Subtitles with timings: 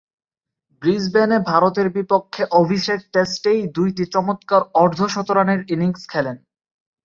[0.81, 6.37] ব্রিসবেনে ভারতের বিপক্ষে অভিষেক টেস্টেই দুইটি চমৎকার অর্ধ-শতরানের ইনিংস খেলেন।